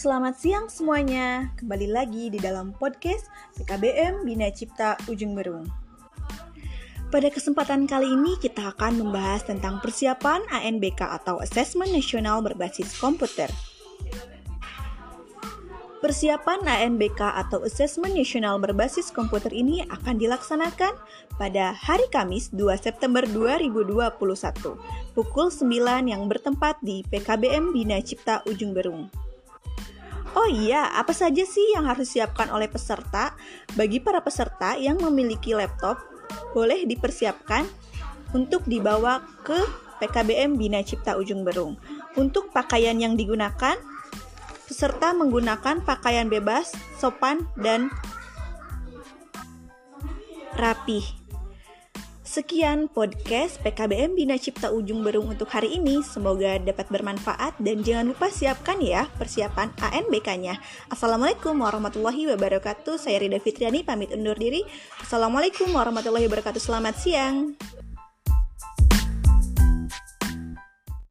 selamat 0.00 0.32
siang 0.40 0.66
semuanya. 0.72 1.52
Kembali 1.60 1.92
lagi 1.92 2.32
di 2.32 2.40
dalam 2.40 2.72
podcast 2.72 3.28
PKBM 3.60 4.24
Bina 4.24 4.48
Cipta 4.48 4.96
Ujung 5.12 5.36
Berung. 5.36 5.68
Pada 7.12 7.28
kesempatan 7.28 7.84
kali 7.84 8.08
ini 8.08 8.40
kita 8.40 8.72
akan 8.72 8.96
membahas 8.96 9.44
tentang 9.44 9.76
persiapan 9.84 10.40
ANBK 10.48 11.04
atau 11.04 11.44
Assessment 11.44 11.92
Nasional 11.92 12.40
Berbasis 12.40 12.96
Komputer. 12.96 13.52
Persiapan 16.00 16.64
ANBK 16.64 17.20
atau 17.20 17.60
Assessment 17.68 18.16
Nasional 18.16 18.56
Berbasis 18.56 19.12
Komputer 19.12 19.52
ini 19.52 19.84
akan 19.84 20.16
dilaksanakan 20.16 20.96
pada 21.36 21.76
hari 21.76 22.08
Kamis 22.08 22.48
2 22.56 22.72
September 22.80 23.20
2021 23.28 24.16
pukul 25.12 25.52
9 25.52 25.60
yang 26.08 26.24
bertempat 26.24 26.80
di 26.80 27.04
PKBM 27.04 27.76
Bina 27.76 28.00
Cipta 28.00 28.40
Ujung 28.48 28.72
Berung. 28.72 29.29
Oh 30.30 30.46
iya, 30.46 30.86
apa 30.94 31.10
saja 31.10 31.42
sih 31.42 31.74
yang 31.74 31.90
harus 31.90 32.06
disiapkan 32.06 32.54
oleh 32.54 32.70
peserta? 32.70 33.34
Bagi 33.74 33.98
para 33.98 34.22
peserta 34.22 34.78
yang 34.78 35.02
memiliki 35.02 35.52
laptop, 35.58 35.98
boleh 36.54 36.86
dipersiapkan 36.86 37.66
untuk 38.30 38.62
dibawa 38.70 39.26
ke 39.42 39.58
PKBM 39.98 40.54
Bina 40.54 40.80
Cipta 40.86 41.18
Ujung 41.18 41.42
Berung. 41.42 41.76
Untuk 42.14 42.54
pakaian 42.54 42.94
yang 42.96 43.18
digunakan, 43.18 43.74
peserta 44.70 45.10
menggunakan 45.12 45.82
pakaian 45.82 46.30
bebas, 46.30 46.72
sopan, 46.96 47.44
dan 47.58 47.90
rapih. 50.54 51.19
Sekian 52.30 52.86
podcast 52.86 53.58
PKBM 53.66 54.14
Bina 54.14 54.38
Cipta 54.38 54.70
Ujung 54.70 55.02
Berung 55.02 55.34
untuk 55.34 55.50
hari 55.50 55.82
ini. 55.82 55.98
Semoga 56.06 56.62
dapat 56.62 56.86
bermanfaat 56.86 57.58
dan 57.58 57.82
jangan 57.82 58.14
lupa 58.14 58.30
siapkan 58.30 58.78
ya 58.78 59.10
persiapan 59.18 59.74
ANBK-nya. 59.74 60.62
Assalamualaikum 60.94 61.58
warahmatullahi 61.58 62.30
wabarakatuh. 62.30 63.02
Saya 63.02 63.18
Rida 63.18 63.42
Fitriani 63.42 63.82
pamit 63.82 64.14
undur 64.14 64.38
diri. 64.38 64.62
Assalamualaikum 65.02 65.74
warahmatullahi 65.74 66.30
wabarakatuh. 66.30 66.62
Selamat 66.62 67.02
siang. 67.02 67.58